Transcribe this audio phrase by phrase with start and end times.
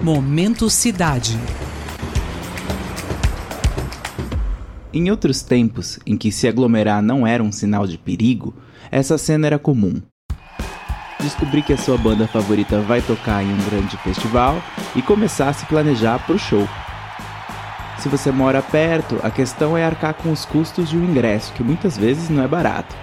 [0.00, 1.36] Momento Cidade.
[4.94, 8.54] Em outros tempos, em que se aglomerar não era um sinal de perigo,
[8.92, 10.00] essa cena era comum.
[11.18, 14.62] Descobrir que a sua banda favorita vai tocar em um grande festival
[14.94, 16.68] e começar a se planejar para o show.
[17.98, 21.64] Se você mora perto, a questão é arcar com os custos de um ingresso, que
[21.64, 22.94] muitas vezes não é barato.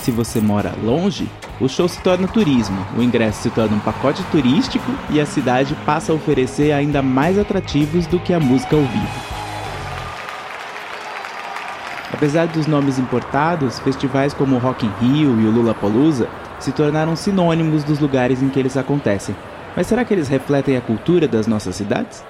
[0.00, 1.30] Se você mora longe,
[1.60, 5.74] o show se torna turismo, o ingresso se torna um pacote turístico e a cidade
[5.84, 9.38] passa a oferecer ainda mais atrativos do que a música ao vivo.
[12.12, 17.14] Apesar dos nomes importados, festivais como o Rock in Rio e o Lollapalooza se tornaram
[17.14, 19.36] sinônimos dos lugares em que eles acontecem.
[19.76, 22.24] Mas será que eles refletem a cultura das nossas cidades?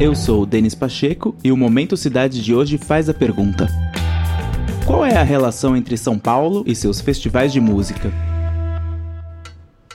[0.00, 3.68] Eu sou o Denis Pacheco e o Momento Cidade de hoje faz a pergunta:
[4.90, 8.12] Qual é a relação entre São Paulo e seus festivais de música?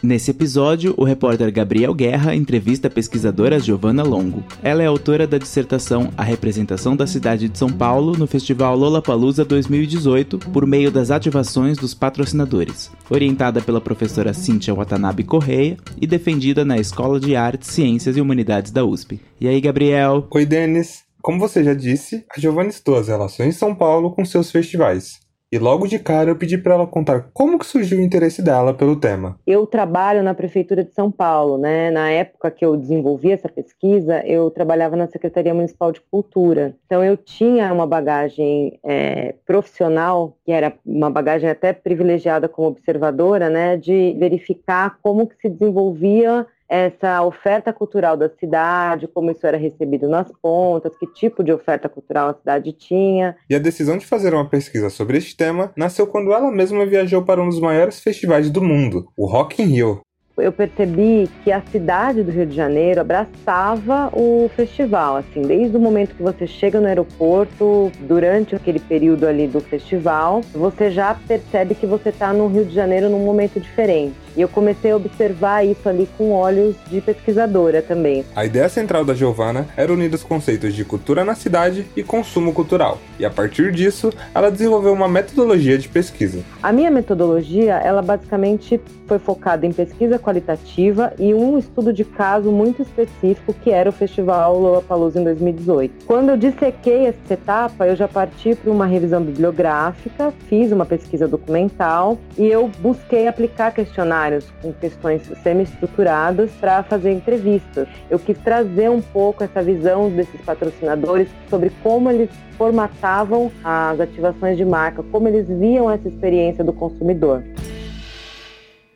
[0.02, 4.42] Nesse episódio, o repórter Gabriel Guerra entrevista a pesquisadora Giovanna Longo.
[4.64, 9.44] Ela é autora da dissertação A Representação da Cidade de São Paulo no Festival Lollapalooza
[9.44, 16.64] 2018 por meio das ativações dos patrocinadores, orientada pela professora Cíntia Watanabe Correia e defendida
[16.64, 19.20] na Escola de Artes, Ciências e Humanidades da USP.
[19.42, 20.26] E aí, Gabriel?
[20.32, 21.05] Oi, Denis.
[21.26, 25.20] Como você já disse, a Giovanna estudou as relações São Paulo com seus festivais.
[25.52, 28.76] E logo de cara eu pedi para ela contar como que surgiu o interesse dela
[28.76, 29.36] pelo tema.
[29.48, 31.90] Eu trabalho na prefeitura de São Paulo, né?
[31.90, 36.76] Na época que eu desenvolvi essa pesquisa, eu trabalhava na Secretaria Municipal de Cultura.
[36.86, 43.50] Então eu tinha uma bagagem é, profissional, que era uma bagagem até privilegiada como observadora,
[43.50, 43.78] né?
[43.78, 50.08] De verificar como que se desenvolvia essa oferta cultural da cidade, como isso era recebido
[50.08, 53.36] nas pontas, que tipo de oferta cultural a cidade tinha.
[53.50, 57.24] E a decisão de fazer uma pesquisa sobre este tema nasceu quando ela mesma viajou
[57.24, 60.02] para um dos maiores festivais do mundo, o Rock in Rio,
[60.38, 65.80] eu percebi que a cidade do Rio de Janeiro abraçava o festival, assim, desde o
[65.80, 71.74] momento que você chega no aeroporto, durante aquele período ali do festival, você já percebe
[71.74, 74.25] que você está no Rio de Janeiro num momento diferente.
[74.36, 78.26] E eu comecei a observar isso ali com olhos de pesquisadora também.
[78.36, 82.54] A ideia central da Giovana era unir os conceitos de cultura na cidade e consumo
[82.54, 83.00] cultural.
[83.18, 86.44] E a partir disso, ela desenvolveu uma metodologia de pesquisa.
[86.62, 92.52] A minha metodologia, ela basicamente foi focada em pesquisa qualitativa e um estudo de caso
[92.52, 96.06] muito específico que era o Festival Lollapalooza em 2018.
[96.06, 101.28] Quando eu dissequei essa etapa, eu já parti para uma revisão bibliográfica, fiz uma pesquisa
[101.28, 104.25] documental e eu busquei aplicar questionários
[104.62, 107.88] com questões semi-estruturadas para fazer entrevistas.
[108.10, 114.58] Eu quis trazer um pouco essa visão desses patrocinadores sobre como eles formatavam as ativações
[114.58, 117.44] de marca, como eles viam essa experiência do consumidor.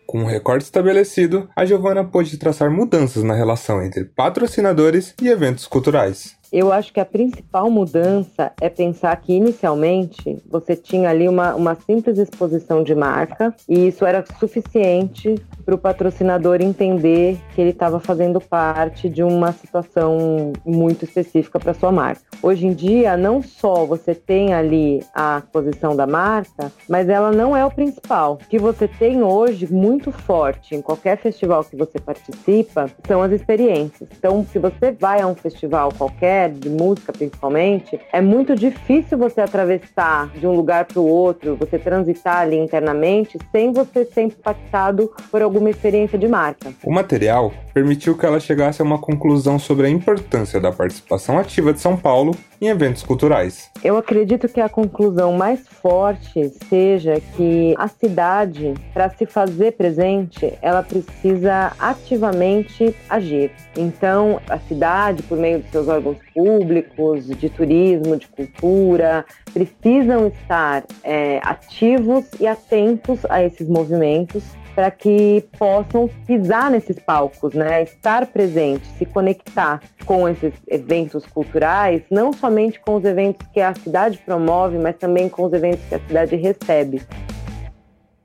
[0.06, 5.28] Com o um recorte estabelecido, a Giovana pôde traçar mudanças na relação entre patrocinadores e
[5.28, 6.39] eventos culturais.
[6.52, 11.76] Eu acho que a principal mudança é pensar que inicialmente você tinha ali uma, uma
[11.76, 18.00] simples exposição de marca e isso era suficiente para o patrocinador entender que ele estava
[18.00, 22.22] fazendo parte de uma situação muito específica para sua marca.
[22.42, 27.56] Hoje em dia, não só você tem ali a posição da marca, mas ela não
[27.56, 28.40] é o principal.
[28.42, 33.32] O que você tem hoje muito forte em qualquer festival que você participa são as
[33.32, 34.10] experiências.
[34.18, 39.42] Então, se você vai a um festival qualquer, de música principalmente, é muito difícil você
[39.42, 45.12] atravessar de um lugar para o outro, você transitar ali internamente sem você ser impactado
[45.30, 46.72] por algum alguma experiência de marca.
[46.86, 51.74] O material permitiu que ela chegasse a uma conclusão sobre a importância da participação ativa
[51.74, 53.70] de São Paulo em eventos culturais.
[53.84, 60.54] Eu acredito que a conclusão mais forte seja que a cidade, para se fazer presente,
[60.62, 63.52] ela precisa ativamente agir.
[63.78, 70.84] Então, a cidade, por meio dos seus órgãos públicos, de turismo, de cultura, precisam estar
[71.04, 74.44] é, ativos e atentos a esses movimentos
[74.80, 77.84] para que possam pisar nesses palcos, né?
[77.84, 83.76] Estar presente, se conectar com esses eventos culturais, não somente com os eventos que a
[83.76, 87.02] cidade promove, mas também com os eventos que a cidade recebe.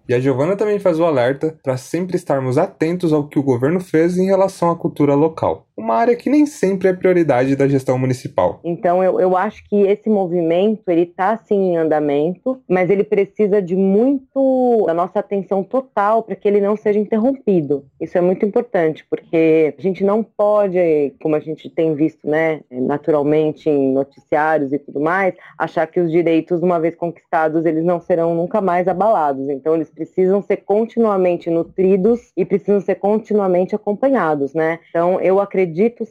[0.08, 3.80] E a Giovana também faz o alerta para sempre estarmos atentos ao que o governo
[3.80, 7.98] fez em relação à cultura local, uma área que nem sempre é prioridade da gestão
[7.98, 8.60] municipal.
[8.64, 13.60] Então eu, eu acho que esse movimento ele está sim em andamento, mas ele precisa
[13.60, 17.84] de muito nosso, a nossa atenção total para que ele não seja interrompido.
[18.00, 22.60] Isso é muito importante, porque a gente não pode, como a gente tem visto, né,
[22.70, 28.00] naturalmente em noticiários e tudo mais, achar que os direitos, uma vez conquistados, eles não
[28.00, 29.48] serão nunca mais abalados.
[29.48, 34.78] Então, eles precisam ser continuamente nutridos e precisam ser continuamente acompanhados, né?
[34.90, 35.63] Então, eu acredito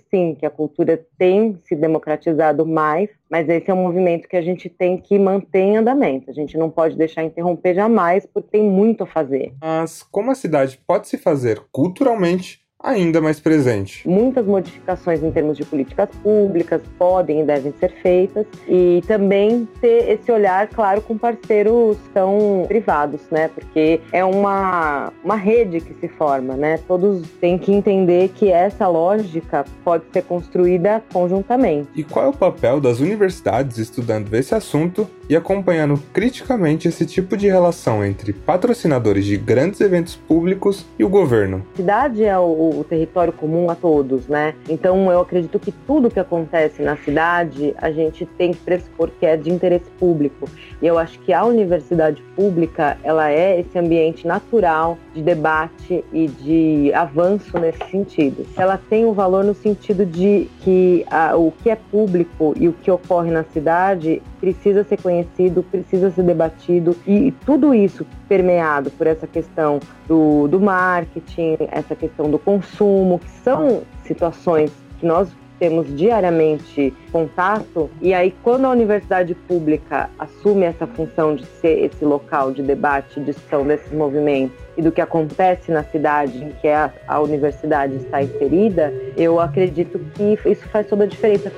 [0.10, 4.42] sim que a cultura tem se democratizado mais, mas esse é um movimento que a
[4.42, 6.30] gente tem que manter em andamento.
[6.30, 9.54] A gente não pode deixar interromper jamais, porque tem muito a fazer.
[9.62, 14.08] Mas como a cidade pode se fazer culturalmente ainda mais presente.
[14.08, 20.10] Muitas modificações em termos de políticas públicas podem e devem ser feitas e também ter
[20.10, 23.48] esse olhar, claro, com parceiros tão privados, né?
[23.48, 26.78] Porque é uma, uma rede que se forma, né?
[26.86, 31.88] Todos têm que entender que essa lógica pode ser construída conjuntamente.
[31.96, 37.36] E qual é o papel das universidades estudando esse assunto e acompanhando criticamente esse tipo
[37.36, 41.66] de relação entre patrocinadores de grandes eventos públicos e o governo?
[41.74, 44.54] A cidade é o o território comum a todos, né?
[44.70, 49.26] Então eu acredito que tudo que acontece na cidade a gente tem que pressupor que
[49.26, 50.50] é de interesse público.
[50.82, 56.28] E eu acho que a universidade pública ela é esse ambiente natural de debate e
[56.28, 58.46] de avanço nesse sentido.
[58.56, 62.74] Ela tem um valor no sentido de que a, o que é público e o
[62.74, 69.07] que ocorre na cidade precisa ser conhecido, precisa ser debatido e tudo isso permeado por
[69.07, 74.69] essa questão do, do marketing, essa questão do consumo, que são situações
[75.00, 81.46] que nós temos diariamente contato, e aí quando a universidade pública assume essa função de
[81.46, 86.44] ser esse local de debate, de discussão desses movimentos e do que acontece na cidade
[86.44, 91.50] em que a, a universidade está inserida, eu acredito que isso faz toda a diferença.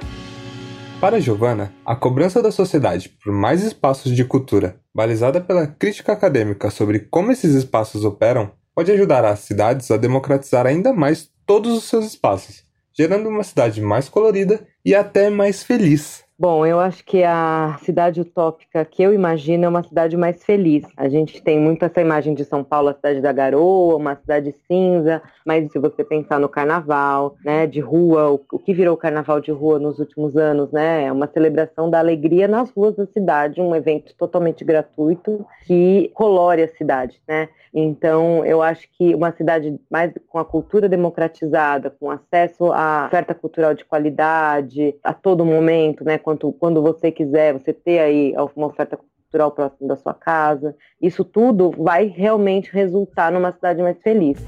[1.05, 6.71] Para Giovanna, a cobrança da sociedade por mais espaços de cultura, balizada pela crítica acadêmica
[6.71, 11.83] sobre como esses espaços operam, pode ajudar as cidades a democratizar ainda mais todos os
[11.83, 16.24] seus espaços, gerando uma cidade mais colorida e até mais feliz.
[16.37, 20.83] Bom, eu acho que a cidade utópica que eu imagino é uma cidade mais feliz.
[20.97, 24.53] A gente tem muito essa imagem de São Paulo, a cidade da garoa, uma cidade
[24.67, 29.39] cinza, mas se você pensar no carnaval, né, de rua, o, que virou o carnaval
[29.39, 33.61] de rua nos últimos anos, né, é uma celebração da alegria nas ruas da cidade,
[33.61, 37.47] um evento totalmente gratuito que colore a cidade, né?
[37.77, 43.35] Então, eu acho que uma cidade mais com a cultura democratizada, com acesso à oferta
[43.35, 46.17] cultural de qualidade a todo momento, né?
[46.25, 51.23] Quando, quando você quiser, você ter aí uma oferta cultural próximo da sua casa, isso
[51.23, 54.43] tudo vai realmente resultar numa cidade mais feliz.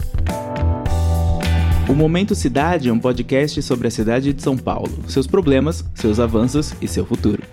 [1.87, 6.19] O Momento Cidade é um podcast sobre a cidade de São Paulo, seus problemas, seus
[6.19, 7.43] avanços e seu futuro.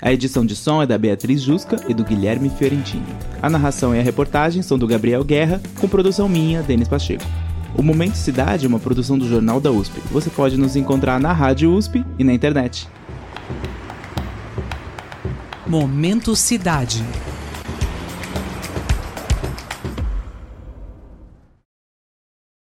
[0.00, 3.04] A edição de som é da Beatriz Jusca e do Guilherme Fiorentini.
[3.42, 7.24] A narração e a reportagem são do Gabriel Guerra, com produção minha, Denis Pacheco.
[7.76, 10.00] O Momento Cidade é uma produção do Jornal da USP.
[10.10, 12.88] Você pode nos encontrar na Rádio USP e na internet.
[15.66, 17.02] Momento Cidade.